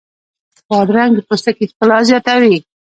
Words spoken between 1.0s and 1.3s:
د